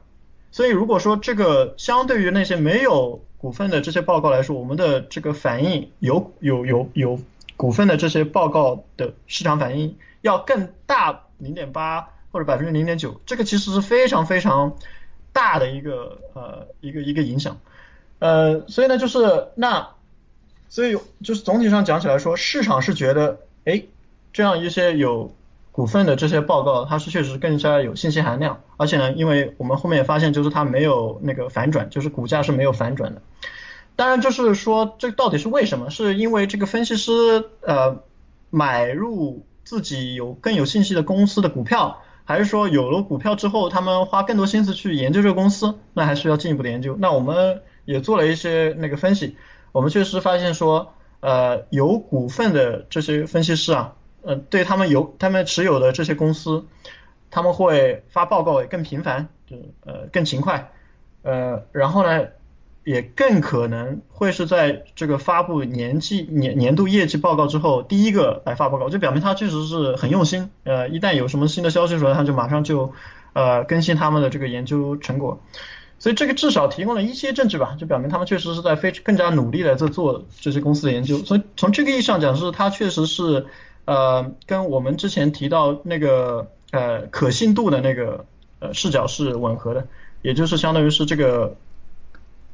[0.52, 7.18] 所以如果说这个相对于那些没有股份的这些报告来说，我们的这个反应有有有有
[7.56, 14.76] 股份的这些报告的市场反应要更大零点八或者百分之零点九，这个其实是非常非常
[15.32, 17.58] 大的一个呃一个一个影响，
[18.20, 19.88] 呃，所以呢就是那
[20.68, 23.82] 所以就是总体上讲起来说，市场是觉得哎
[24.32, 25.34] 这样一些有。
[25.72, 33.22] 股份的这些报告，它是确实更加有信息含量，而且呢，因为我们后面也发现，就是它没有那个反转，就是股价是没有反转的。
[33.96, 35.88] 当然，就是说这到底是为什么？
[35.88, 38.02] 是因为这个分析师呃
[38.50, 45.78] 买入自己有更有信息的公司的股票，还是说有了股票之后，他们花更多心思去研究这个公司？
[45.94, 46.96] 那还需要进一步的研究。
[47.00, 49.36] 那我们也做了一些那个分析，
[49.72, 53.94] 我们确实发现说，呃，有股份的这些分析师啊。
[54.22, 56.64] 呃，对他们有他们持有的这些公司，
[57.30, 60.72] 他们会发报告也更频繁，就呃更勤快，
[61.22, 62.26] 呃，然后呢，
[62.84, 70.50] 也更可能会是在这个发布年季年年度业绩报告之后第一个来发报告，就表明他确实是很用心。
[70.64, 72.92] 呃，一旦有什么新的消息出来，他就马上就
[73.34, 75.40] 呃更新他们的这个研究成果。
[75.98, 81.18] 所以这个至少提供了一些证据吧，就表明他们确实是在非更加努力的在做这些公司的研究。
[81.18, 83.46] 所以从这个意义上讲，是它确实是
[83.84, 88.26] 呃跟我们之前提到那个呃可信度的那个
[88.60, 89.86] 呃视角是吻合的，
[90.22, 91.56] 也就是相当于是这个。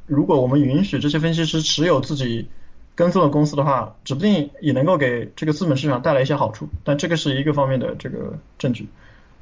[0.07, 2.49] 如果我们允许这些分析师持有自己
[2.95, 6.67] 跟踪的公司的话，指不定也能够给这个资本市场带来一些好处。
[6.83, 8.89] 但这个是一个方面的这个证据，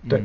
[0.09, 0.21] 对，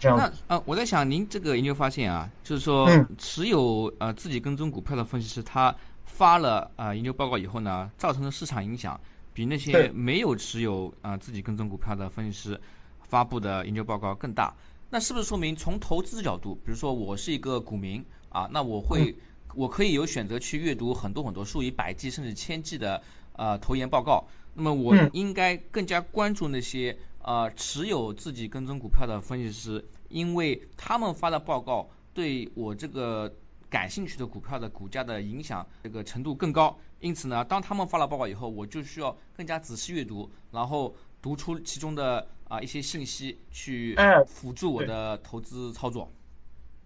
[0.00, 0.18] 这样。
[0.18, 9.00] 那呃，我在想，您这个研究发现啊，就是说持有呃自己跟踪股票的分析师，他发了啊研究报告以后呢，造成的市场影响
[9.36, 12.60] 比那些没有持有啊自己跟踪股票的分析师
[13.02, 14.54] 发布的研究报告更大。
[14.88, 19.14] 那是不是说明从投资角度，比如说我是一个股民啊，那我会。
[19.54, 33.34] 我可以有选择去阅读很多很多数以百计甚至千计的呃投研报告，那么我应该更加关注那些呃持有自己跟踪股票的分析师，因为他们发的报告对我这个
[33.68, 46.10] 感兴趣的股票的股价的影响这个程度更高，因此呢，当他们发了报告以后，我就需要更加仔细阅读，然后读出其中的啊一些信息去辅助我的投资操作。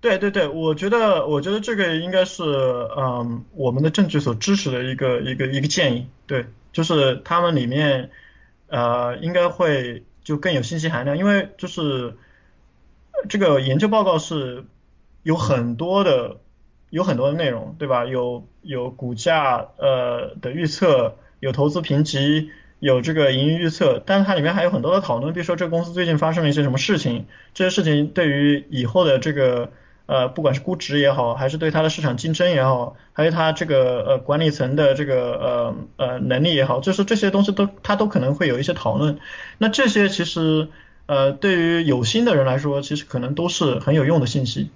[0.00, 2.42] 对对对，我觉得我觉得这个应该是
[2.96, 8.10] 嗯我们的证据所支持的一个一个一个建议，对，就是他们里面
[8.68, 12.16] 呃应该会就更有信息含量，因为就是
[13.28, 14.64] 这个研究报告是
[15.22, 16.40] 有很多的
[16.90, 18.04] 有很多的内容，对吧？
[18.04, 27.24] 有有股价呃的预测，有投资评级，有这个盈余预测，但是它里面还有很多的讨论，比如说这个公司最近发生了一些什么事情，
[27.54, 29.70] 这些事情对于以后的这个。
[30.06, 39.20] 呃，不管是估值也好，还是对它的市场竞争也好，还有它这个呃管理层的这个呃呃能力也好，就是这些东西都它都可能会有一些讨论。
[39.58, 40.66] 那这些其实
[41.06, 44.70] 呃对于有心的人来说，其实可能都是很有用的信息。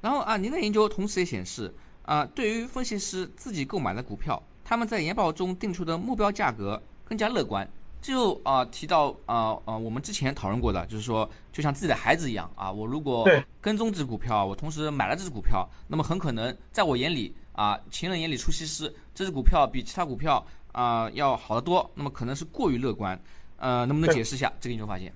[0.00, 7.68] 然后啊，您的研究同时也显示啊，对于分析师自己购买的股票，他们在研报中定出的目标价格更加乐观。
[8.00, 13.28] 就啊提到啊啊我们之前讨论过的，就是说就像自己的孩子一样啊，我如果
[13.60, 23.20] 跟踪这只股票，我同时买了这只股票，那么很可能在我眼里啊情人眼里出西施，这只股票比其他股票啊要好得多，那么可能是过于乐观，
[23.56, 25.12] 呃能不能解释一下这个研究发现？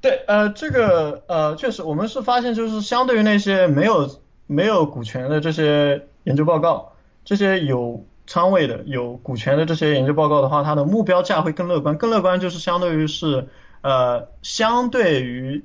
[0.00, 6.92] 对，呃这个呃确实我们是发现就是相对于那些没有没有股权的这些研究报告，
[7.24, 8.04] 这些有。
[8.26, 13.48] 仓位的有股权的这些研究报告的话，它的目标价会更乐观，更乐观就是相对于是
[13.80, 15.64] 呃，相对于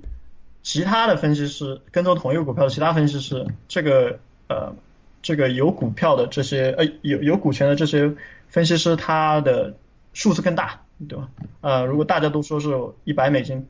[0.63, 4.17] 其他的分析师跟踪同一个股票的其他分析师，这个
[4.47, 4.73] 呃
[5.21, 8.15] 这个有股票的这些呃有有股权的这些
[8.47, 9.75] 分析师，他的
[10.13, 11.29] 数字更大，对吧？
[11.61, 13.67] 呃，如果大家都说是一百美金，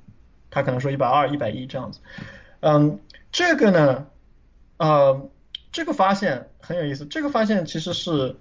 [0.56, 2.00] 他可能说一百二、一百一这样子。
[2.62, 3.00] 嗯，
[3.32, 4.08] 这个呢，
[4.78, 5.30] 呃，
[5.72, 8.36] 这个发现很有意思，这个发现其实是。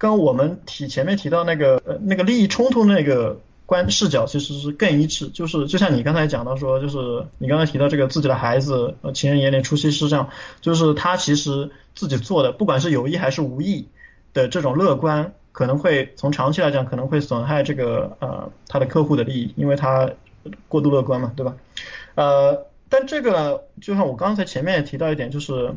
[0.00, 13.88] 跟我们提前面提到那个呃那个利益冲突那个观视角其实是更一致，就是就像你刚才讲到说，就是你刚才提到这个自己的孩子呃情人眼里出西施这样，就是他其实自己做的不管是有意还是无意
[14.34, 20.12] 的这种乐观，可能会从长期来讲可能会损害这个呃他的客户的利益，因为他
[20.68, 21.56] 过度乐观嘛，对吧？
[22.14, 25.74] 呃，但这个就像我刚才前面也提到一点，就是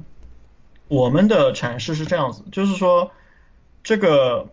[0.88, 3.12] 我们的阐释是这样子，就是说。
[3.84, 4.49] 这个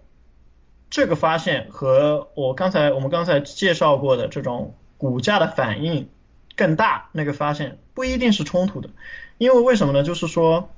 [0.89, 6.09] 这个发现和我刚才我们刚才介绍过的这种股价的反应
[6.57, 8.89] 更大那个发现不一定是冲突的，
[9.37, 10.03] 因为为什么呢？
[10.03, 10.71] 就是说，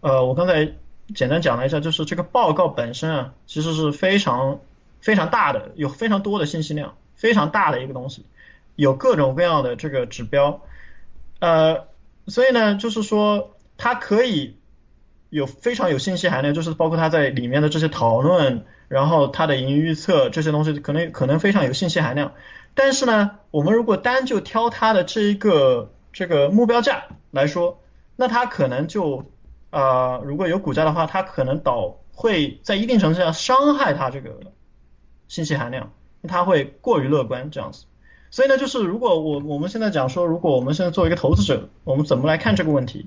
[0.00, 0.72] 呃，我刚才
[1.14, 4.60] 简单讲了一下，就是这个报告本身啊，其实是非常
[5.02, 8.24] 非常大的，有非常多的信息量，非常大的一个东西，
[8.80, 10.62] 有各种各样的这个指标，
[11.38, 11.88] 呃，
[12.26, 14.56] 所以呢，就是说它可以。
[15.32, 22.32] 有非常有信息含量，就是包括它在里面的这些讨论，然后它的盈余预测这些东西，可能可能非常有信息含量。
[22.74, 27.80] 但是呢，我们如果单就挑它的这一个这个目标价来说，
[28.16, 29.30] 那它可能就
[29.70, 34.36] 啊，如果有股价的话，它可能导会在一定程度上伤害它这个
[35.28, 35.92] 信息含量，
[36.26, 37.84] 它会过于乐观这样子。
[38.30, 43.06] 所以呢，就是如果我我们现在讲说，如果我们现在作为一个投资者，我们怎么来看这个问题？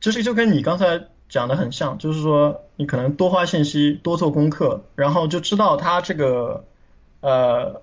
[0.00, 6.64] 其实就跟你刚才讲的很像，就是说你可能多花信息，多做功课，然后就知道他这个
[7.20, 7.82] 呃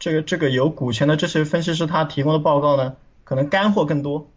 [0.00, 4.28] 这个这个有股权的这些分析师他提供的报告呢，可能干货更多。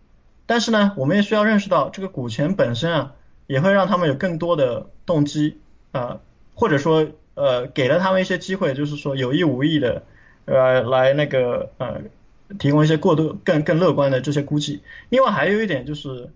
[0.46, 3.14] 但是呢，我们也需要认识到这个股权本身啊，
[3.48, 5.58] 也会让他们有更多的动机
[5.92, 6.20] 啊，
[6.54, 10.04] 或者说呃给了他们一些机会，就是说有意无意的
[10.46, 12.02] 呃来那个呃
[12.60, 14.82] 提供一些过度更更乐观的这些估计。
[15.10, 16.30] 另外还有一点就是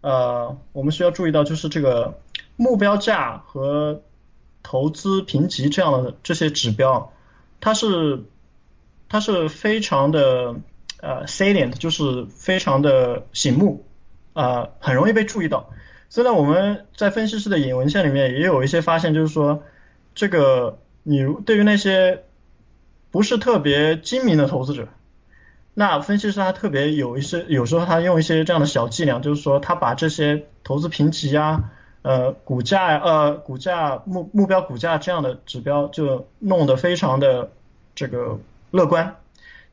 [0.00, 2.18] 呃我们需要注意到就是这个
[2.56, 4.02] 目标价和
[4.62, 7.12] 投资评级这样的这些指标，
[7.60, 8.22] 它是
[9.08, 10.54] 它是非常的
[11.00, 13.84] 呃 salient，就是非常的醒目
[14.32, 15.70] 啊，很容易被注意到。
[16.08, 19.64] 所以呢，我们在分析师的引文献里面也有一些发现，就是说，
[20.14, 22.22] 这个你对于那些
[23.14, 24.88] 不是特别精明的投资者，
[25.72, 31.70] 那分析师他特别有一些，有时候他用一些这样的小伎俩，就是说他把这些投资评级啊，
[32.02, 37.52] 呃，股价呃，股价目目标股价这样的指标就弄得非常的
[37.94, 38.40] 这个
[38.72, 39.14] 乐观，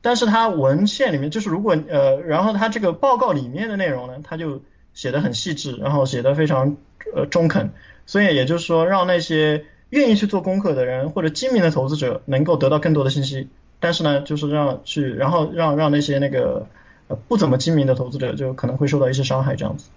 [0.02, 4.62] 但是他文献里面就是如果呃，然后他这个报告里面的内容呢，他就。
[4.94, 6.76] 写的很细致，然后写的非常
[7.14, 7.70] 呃中肯，
[8.04, 16.66] 所以也就是说，让那些愿意去做功课的人或者精明的投资者能够得到更多的信息，但是呢，就是让去，然后让让那些那个
[17.08, 19.90] 呃不怎么精明的投资者就可能会受到一些伤害这样子。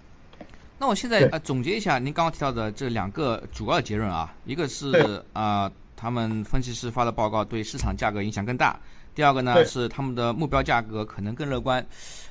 [0.78, 8.80] 那我现在呃总结一下您刚刚提到的这两个主要结论啊，一个是啊他们分析师发的报告对市场价格影响更大，
[9.14, 11.86] 第二个呢是他们的目标价格可能更乐观。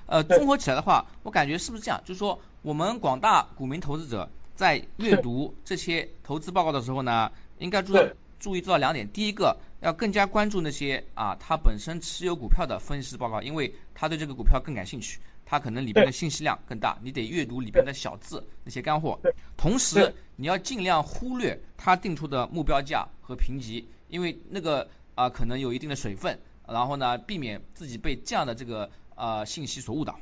[0.06, 2.00] 呃，综合起来的话，我感觉是不是这样？
[2.06, 7.94] 就是说，我们广大股民投资者在阅读这些投资报告的时候呢，应该注
[8.40, 9.10] 注意做到两点。
[9.12, 19.20] 第一个，要更加关注那些啊，他本身持有股票的分析师报告，因为他对这个股票更感兴趣，他可能里边的信息量更大，你得阅读里边的小字那些干货。
[19.58, 28.90] 同时，你要尽量忽略他定出的目标价和评级，因为那个啊可能有一定的水分，然后呢，避免自己被这样的这个。
[29.18, 30.20] 呃，信息所误导。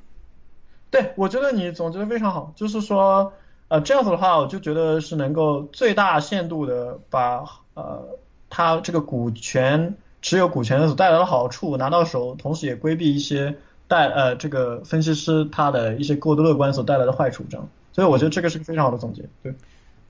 [0.91, 3.33] 对，我觉得你总结的非常好，就是说，
[3.73, 8.07] 呃，这样子的话，我就觉得是能够最大限度的把呃
[8.47, 13.57] 他这个股权持有股权所带来的好处拿到手，同时也规避一些
[13.87, 17.67] 带呃这个分析师他的一些过度乐观所带来的坏处，这样。
[17.93, 19.27] 所以我觉得这个是个非常好的总结。
[19.41, 19.55] 对。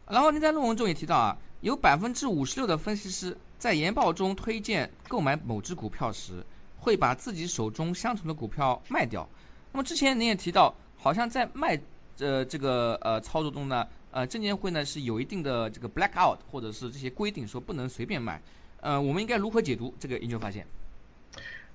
[0.10, 6.44] 然后您在论文中也提到啊，有百分之五十六的分析师在研报中推荐购买某只股票时。
[6.80, 9.30] 会把自己手中相同的股票卖掉。
[9.72, 11.80] 那么之前您也提到，好像在卖
[12.20, 18.42] 呃这个呃操作中呢，呃证监会呢是有一定的这个 blackout 或者是这些规定，说不能随便卖。
[18.82, 20.68] 呃，我们应该如何解读这个研究发现？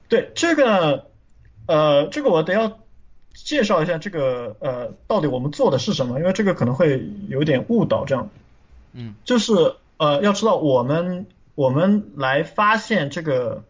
[0.09, 1.11] 对这个
[1.67, 2.79] 呃这个我得要
[3.35, 8.31] 介绍一下这个呃到底我们做的是什么，因为这个可能会有点误导这样。
[8.93, 13.65] 嗯，就是呃要知道我们我们来发现这个。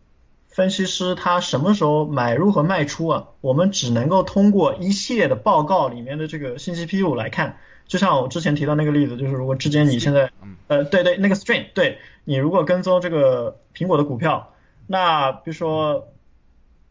[0.49, 3.29] 分析师他什么时候买入和卖出啊？
[3.41, 7.59] 我们只能够通过一系列的报告里面的这个信息披露来看。
[7.87, 10.31] 就像我之前提到那个例子，就是如果之间你现在，
[10.67, 14.53] 呃，对对，那个 string，对你如果跟踪这个苹果的股票，
[14.87, 16.09] 那比如说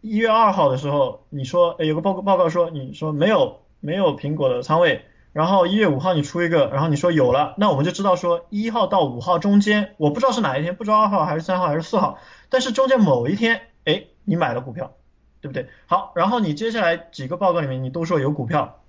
[0.01, 5.05] 一月二号的时候，你说有个报告报告说你说没有没有苹果的仓位，
[5.37, 12.17] 然后一月五号你出一个，然后你说有了，那我们就知道说一号到五号中间，我不知道是哪一天，不知道二号还是三号还是四号。
[12.49, 14.93] 但是中间某一天，哎，你买了股票，
[15.39, 15.67] 对不对？
[15.85, 18.79] 好，然后你接下来几个报告里面你都说有股票，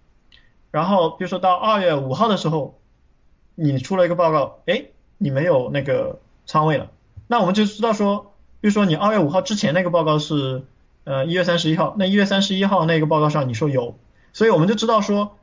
[0.71, 2.79] 然后比如说到二月五号的时候，
[3.55, 4.85] 你出了一个报告，哎，
[5.19, 6.89] 你没有那个仓位了，
[7.27, 8.33] 那我们就知道说，
[8.63, 10.65] 比如说你二月五号之前那个报告是
[11.05, 13.99] 呃一月三十一号，那一月三十一号那个报告上你说有，
[14.33, 15.37] 所以我们就知道说，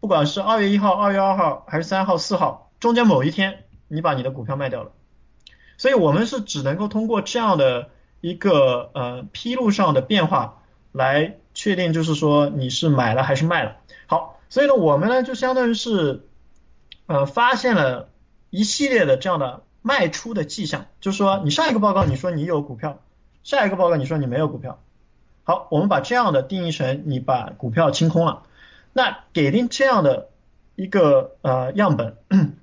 [0.00, 4.92] 不管是二月一号、二月二号还是三号、四号，中间某一天你把你的股票卖掉了。
[5.78, 13.76] 所以我们是只能够通过这样的一个呃披露上的变化来确定，就是说你是买了还是卖了。
[14.06, 16.26] 好，所以呢，我们呢就相当于是
[17.06, 18.08] 呃发现了
[18.50, 23.00] 一系列的这样的卖出的迹象，就是说你上一个报告你说你有股票，
[23.42, 24.78] 下一个报告你说你没有股票。
[25.44, 28.42] 好，我们把这样的定义成你把股票清空了。
[28.96, 30.30] 那给定这样的
[30.74, 32.16] 一个呃样本。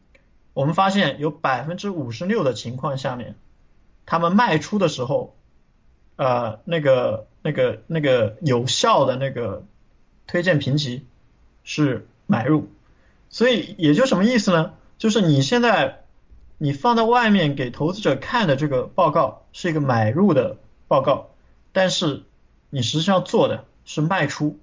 [0.56, 3.36] 我们发现有百分之五十六的情况下面，
[4.08, 5.36] 他们卖出的时候，
[6.16, 9.64] 呃，那个、那个、那个有效的那个
[10.26, 11.06] 推荐评级
[11.64, 12.68] 是买入，
[13.30, 14.74] 所以也就什么意思呢？
[14.98, 16.04] 就是你现在
[16.58, 20.58] 你放在外面给投资者看的这个报告是一个买入的
[20.88, 21.30] 报告，
[21.72, 22.24] 但是
[22.72, 24.58] 你实际上做的是卖出，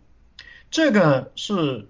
[0.71, 1.89] 这个是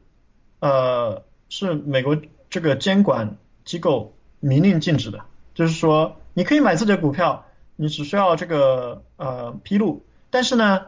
[0.61, 2.16] 呃是美国
[2.49, 3.37] 这个监管。
[3.62, 5.20] 机构明令禁止的，
[5.55, 7.45] 就是说你可以买自己的股票，
[7.76, 10.87] 你只需要这个呃披露，但是呢，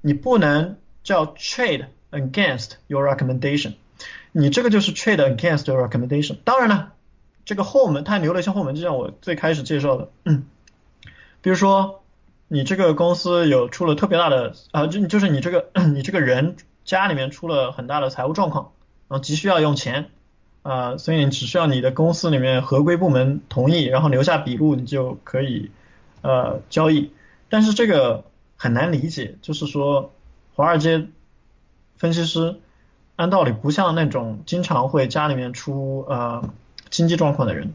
[0.00, 3.74] 你不能叫 trade against your recommendation，
[4.32, 6.38] 你这个就是 trade against your recommendation。
[6.42, 6.94] 当然了，
[7.44, 10.46] 这个后门它留了一些后门，就像我最开始介绍的，嗯，
[11.42, 12.02] 比如说
[12.48, 16.56] 你这个公司有出了特别大的啊，就就是你这个 你这个人
[16.86, 18.72] 家里面出了很大的财务状况，
[19.08, 20.08] 然后急需要用钱
[20.62, 25.70] 啊，所以你只需要你的公司里面合规部门同意，然后留下笔录，你就可以
[26.22, 27.12] 呃交易。
[27.48, 28.24] 但是这个
[28.56, 30.12] 很难理解，就是说
[30.54, 31.06] 华尔街
[31.98, 32.56] 分析师
[33.16, 36.48] 按道理不像那种经常会家里面出呃
[36.90, 37.72] 经济状况的人，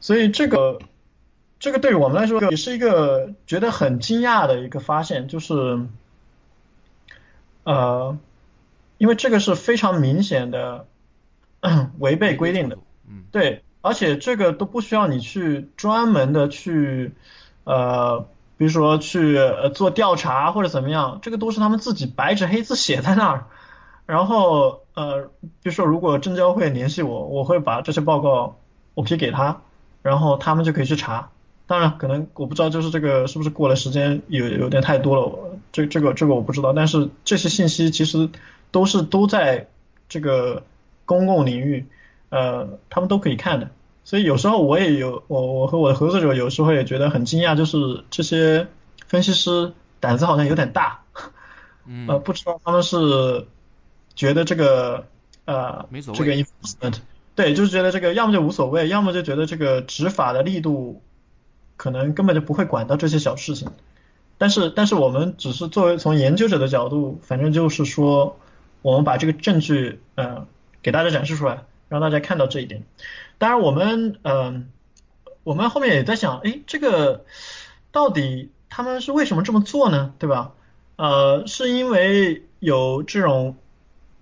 [0.00, 0.78] 所以这个
[1.58, 5.80] 这个对于我们来说也是一个觉得很惊讶的一个发现，就是
[7.64, 8.18] 呃
[8.98, 10.86] 因为这个是非常明显的
[11.98, 12.78] 违背规定的，
[13.08, 17.12] 嗯，对，而且这个都不需要你去专门的去
[17.64, 18.26] 呃。
[18.58, 23.46] 比如说去呃做调查或者怎么样，这个都是他们自己白纸黑字写在那儿。
[24.04, 25.30] 然后呃，
[25.62, 28.56] 比如说如果证交会联系我，我会把这些报告
[28.94, 29.60] 我批给他，
[30.02, 31.30] 然后他们就可以去查。
[31.68, 35.38] 当然可能我不知道就是这个是不是过了时间有有点太多了，
[35.70, 36.72] 这这个这个我不知道。
[36.72, 38.28] 但是这些信息其实
[38.70, 39.68] 都是都在
[40.08, 40.62] 这个
[41.04, 41.86] 公共领域，
[42.30, 43.70] 呃，他们都可以看的。
[44.04, 48.66] 所以有时候我也有我我和我的合作者有时候也觉得很惊讶，就是这些
[49.06, 51.00] 分析师胆子好像有点大，
[52.08, 53.46] 呃不知道他们是
[54.14, 55.06] 觉得这个
[55.44, 56.98] 呃这个 enforcement
[57.34, 61.02] 对，就是觉得这个要么就无所谓，要么就觉得这个执法的力度
[61.76, 63.70] 可能根本就不会管到这些小事情。
[64.38, 68.38] 但是但是我们只是作为从研究者的角度，反正就是说
[68.82, 70.46] 我们把这个证据呃
[70.82, 72.84] 给大家展示出来，让大家看到这一点。
[73.38, 74.68] 当然，我们嗯，
[75.44, 77.24] 我们后面也在想，哎，这个
[77.92, 80.12] 到底他们是为什么这么做呢？
[80.18, 80.52] 对吧？
[80.96, 83.56] 呃，是因为有这种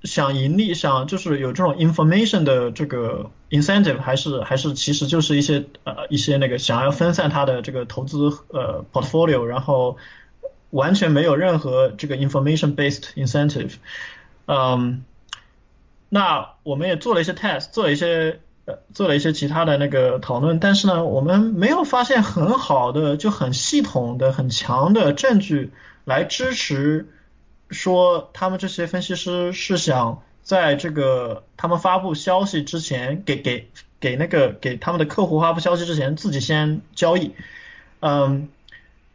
[0.03, 9.97] 想盈利，想就是有这种 information 的这个 incentive，还是还是其实就是一些呃一些那个想要分散他的这个投资呃 portfolio，然后
[10.71, 13.77] 完全没有任何这个 information based incentive。
[14.47, 15.05] 嗯，
[16.09, 18.41] 那我们也做了一些 test，做了一些。
[18.69, 25.71] 呃，做了一些其他的那个讨论，但是呢，我们没有发现很好的、就很系统的、很强的证据
[26.05, 27.09] 来支持
[27.71, 33.71] 说他们这些分析师是想在这个他们发布消息之前，给给
[34.01, 37.37] 给那个给他们的客户发布消息之前自己先交易。
[38.01, 38.49] 嗯，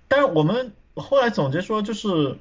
[0.08, 2.38] 但是我们后来总结说，就是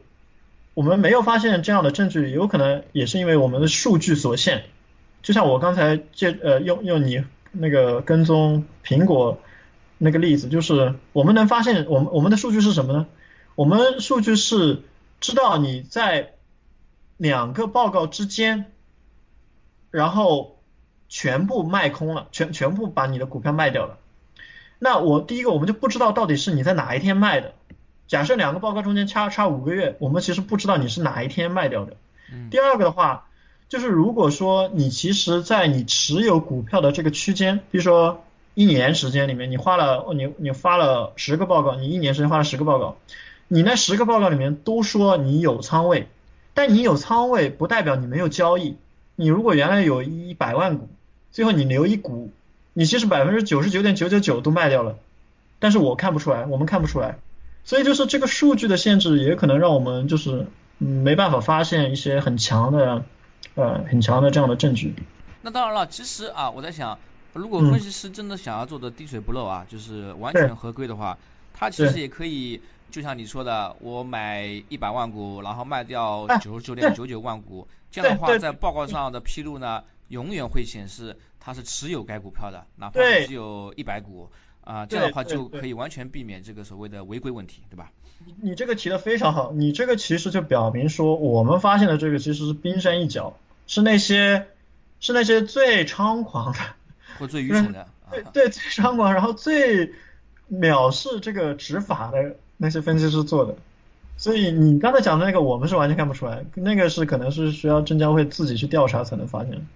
[0.74, 4.64] 我们没有发现这样的证据，有可能也是因为我们的数据所限。
[5.22, 9.38] 就像我刚才借呃用用你那个跟踪苹果
[9.98, 13.06] 那个例子，就是我们能发现我们我们的数据是什么呢？
[13.54, 14.82] 我们数据是
[15.20, 16.34] 知道你在
[17.18, 18.72] 两个报告之间，
[19.90, 20.58] 然后
[21.08, 23.98] 全部卖空了，全全部把你的股票卖掉了。
[24.78, 27.52] 那我第一个我们就不知道到底是你在哪一天卖的。
[28.10, 31.96] 假设两个报告中间差差五个月，我们其实不知道你是哪一天卖掉的。
[32.50, 33.24] 第二个的话。
[33.70, 42.96] 就是如果说你其实，在你持有股票的这个区间，比如说一年时间里面，你花了你你发了十个报告，你一年时间发了十个报告，
[43.46, 46.08] 你那十个报告里面都说你有仓位，
[46.52, 48.74] 但你有仓位不代表你没有交易。
[49.14, 50.88] 你如果原来有一百万股，
[51.30, 52.32] 最后你留一股，
[52.72, 54.96] 你其实百分之九十九点九九九都卖掉了，
[55.60, 57.18] 但是我看不出来，我们看不出来，
[57.64, 60.46] 所以就是这个数据的限制也可能让我们就是
[60.78, 63.04] 没办法发现一些很强的。
[63.56, 64.94] 呃，很强的这样的证据。
[65.42, 66.96] 那当然了，其实啊，我在想，
[67.32, 71.18] 如果分析师真的想要做的滴水不漏啊，就是完全合规的话，
[71.52, 72.60] 他其实也可以，
[72.92, 84.30] 就像你说的，我买一百万股，然后卖掉九十九点九九万股，这样的话，在报告上的披露呢，永远会显示他是持有该股票的，哪怕只有一百股
[84.64, 87.90] 啊，这样的话就可以完全避免这个所谓的违规问题，对吧？
[88.24, 93.36] 你你这个提的非常好，你这个其实就表明说，我们发现的这个其实是冰山一角，
[93.66, 94.46] 是那些
[95.00, 96.58] 是那些最猖狂的，
[97.18, 99.94] 或最愚蠢的，对对最猖狂，然后最
[100.52, 103.56] 藐视这个执法的那些分析师做的。
[104.18, 109.66] 所以你刚才讲的那个，我们是完全看不出来，那个是可能是需要证监会自己去调查才能发现。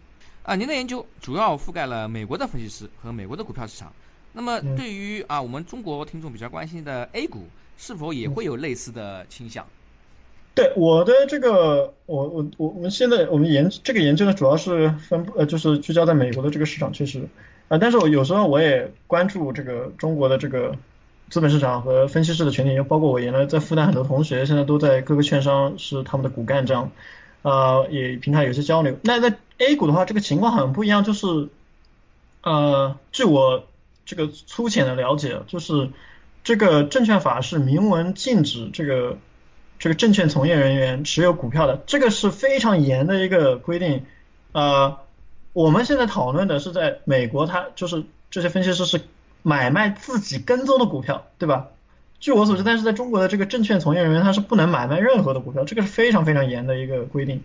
[0.42, 3.94] 啊，您的研究主要覆盖了美国的分析师和美国的股票市场，
[4.34, 7.46] 那么对于啊我们中国听众比较关心的 A 股。
[7.76, 9.66] 是否也会有类似的倾向？
[10.54, 17.26] 对我的这个，我我我我们现在我们研这个研究呢，主要是分布呃，就是聚焦在美国的这个市场，确实
[17.66, 20.76] 啊，但是我有时候我也关注这个中国的这个
[21.30, 26.92] 资本市场和分析师的群体，包括我原来在复旦很多同学，现在都在各个券商是他们的骨干这样，
[27.42, 28.96] 呃，也平常有些交流。
[29.02, 31.48] 那在 A 股的话，这个情况很不一样，就是
[32.44, 33.66] 呃，据我
[34.04, 35.90] 这个粗浅的了解，就是
[36.42, 39.18] 这个证券法是明文禁止这个
[39.78, 44.04] 这个证券从业人员持有股票的，这个是非常严的一个规定。
[44.52, 44.98] 呃，
[45.52, 49.00] 我们现在讨论的是在美国，它就是这些分析师是
[49.42, 51.68] 买卖自己跟踪的股票，对吧？
[52.20, 57.42] 据我所知，但是在中国的这个证券从业人员他是不能买卖任何的股票，这个是非常非常严的一个规定。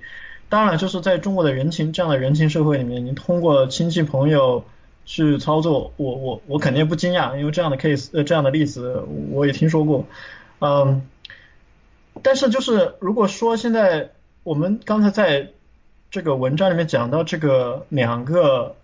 [0.48, 4.64] 当然，就是在中国的人情这样的人情社会里面，你通过亲戚朋友
[5.10, 10.06] 去操作，我我我肯定不惊讶，因为这样的 case 呃这样的例子我也听说过。
[10.60, 11.02] 嗯，
[12.22, 14.12] 但是就是如果说现在
[14.44, 15.50] 我们刚才在
[16.12, 18.76] 这个文章里面讲到这个两个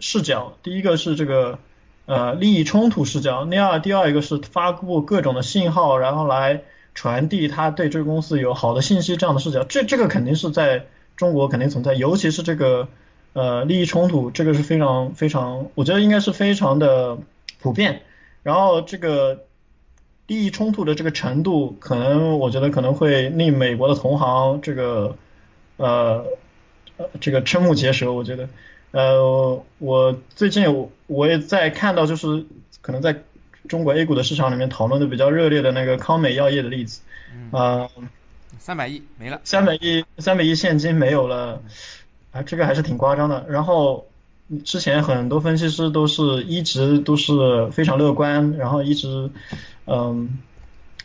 [0.00, 1.60] 视角，第一个是这个。
[2.08, 3.44] 呃，利益冲突视角。
[3.44, 6.62] 第二，第二一个是发布各种的信号，然后来
[6.94, 9.62] 传递他对这个公司有好的信息这样的视角。
[9.64, 10.86] 这这个肯定是在
[11.18, 12.88] 中国肯定存在，尤其是这个
[13.32, 17.18] 呃利益冲突，这个是非常非常，我觉得应该是非常的
[17.60, 18.02] 普遍。
[18.42, 19.44] 然后这个
[20.26, 25.16] 利益冲突的这个程度，可能我觉得可能会令美国的同行这个
[25.76, 26.26] 呃
[27.20, 28.48] 这个瞠目结舌，我觉得。
[28.90, 32.46] 呃，我最近我我也在看到，就是
[32.80, 33.22] 可能在
[33.68, 37.02] 中国 A 股的市场里面讨论的比较热烈的那个康美药业的例子，
[37.50, 37.90] 啊，
[38.58, 41.62] 三百亿没了，三百亿三百亿现金没有了，
[42.42, 43.46] 这个还是挺夸张的。
[43.48, 44.06] 然后
[44.64, 49.30] 之前很多分析师都是一直都是非常乐观，然后一直
[49.86, 50.38] 嗯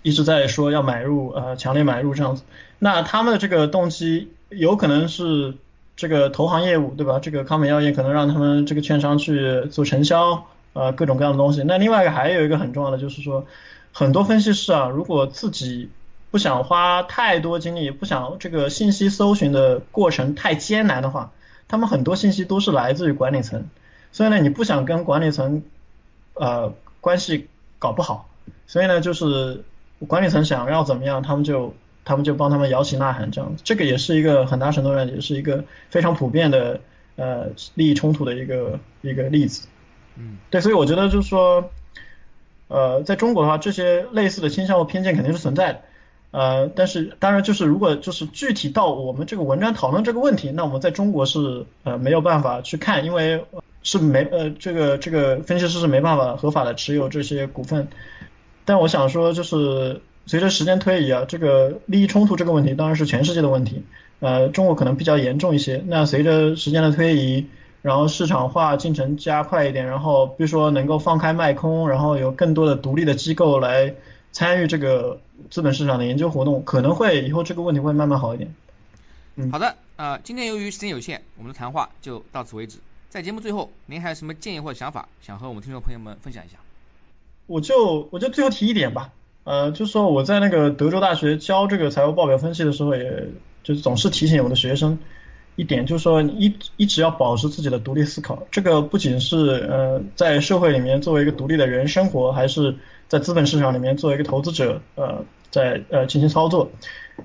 [0.01, 2.43] 一直在说要买入呃强烈买入这样子。
[2.79, 5.55] 那他们的这个动机有可能是。
[5.95, 7.19] 这个投行业务对吧？
[7.19, 11.61] 这个康美药业可能让他们这个券商去做承销，呃，各种各样的东西。
[11.67, 13.45] 那另外一个还有一个很重要的就是说，
[13.91, 15.91] 很多分析师啊，如果自己
[16.33, 21.31] 不想花太多精力，不想这个信息搜寻的过程太艰难的话，
[21.67, 23.69] 他们很多信息都是来自于管理层。
[24.11, 25.61] 所以呢，你不想跟管理层
[26.33, 28.27] 呃关系搞不好，
[28.65, 29.63] 所以呢，就是
[30.07, 31.75] 管理层想要怎么样，他们就。
[32.05, 36.81] 他们就帮他们摇旗呐喊，这样子，这个也是一个很大程度上也是一个非常普遍的
[37.15, 39.69] 呃利益冲突的一个一个例子。
[40.17, 41.71] 嗯，对，所以我觉得就是说，
[42.67, 45.81] 呃，在中国的话，这些类似的倾向和偏见肯定是存在的。
[46.33, 53.45] 呃，但是当然就是如果就是具体到我们这个文章讨论这个问题，那我们在中国是呃没有办法去看，因为
[53.83, 57.87] 是没呃这个这个分析师是没办法合法的持有这些股份。
[58.65, 60.01] 但我想说就是。
[60.25, 63.83] 随着时间推移啊，这个利益冲突这个问题当然是全世界的问题，
[64.21, 65.83] 呃，中国可能比较严重一些。
[65.85, 67.47] 那随着时间的推移，
[67.81, 73.95] 然后市场化进程加快一点，然后比如说能够放开卖空，然后有更多的独立的机构来
[74.33, 78.53] 参与这个资本市场的研究活动，可能会以后这个问题会慢慢好一点。
[79.35, 82.79] 嗯，好的，呃，今天由于时间有限，我们的谈话就到此为止。
[83.09, 86.57] 在节目最后，您还有什么建议或者想法，想和我们听众朋友们分享一下？
[87.45, 89.11] 我就我就最后提一点吧。
[89.43, 93.27] 呃，就是说我在那个德州大学教这个财务报表分析的时候，也
[93.63, 94.97] 就是总是提醒我的学生
[95.55, 98.47] 一点，就是说一一直要保持自己的独立思考。
[98.49, 99.37] 这个不仅是
[99.69, 102.75] 呃在社会里面作为一个独立的人生活，还是
[103.07, 106.71] 在资本市场里面作为一个投资者，呃，在呃进行操作。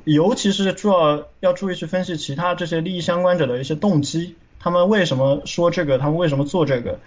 [0.05, 6.99] 尤其是主要要注意去分析其他这些利益相关者的一些动机，他们为什么说这个，他们为什么做这个。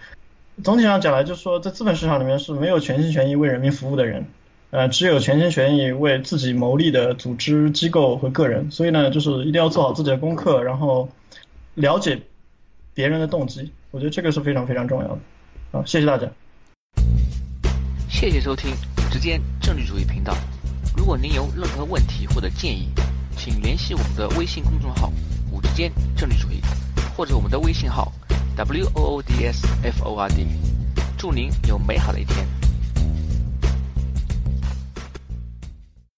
[0.64, 4.26] 总体上讲来，就是说在资本市场里面是没有全心全意为人民服务的人。
[4.72, 11.10] 呃，只有全心全意为自己谋利的组织机构和个人，所以呢，就是一定要做好自己的功课，然后
[11.74, 12.22] 了解
[12.94, 15.20] 别人的动机，我觉得这个是非常非常重要的。
[15.74, 16.26] 好，谢谢大家。
[18.10, 20.34] 谢谢收听五之间政治主义频道。
[20.96, 22.88] 如果您有任何问题或者建议，
[23.36, 25.12] 请联系我们的微信公众号
[25.52, 26.62] “五之间政治主义”，
[27.18, 28.10] 或者我们的微信号
[28.56, 30.48] “w o o d s f o r d”。
[31.18, 32.48] 祝您有美好的一天。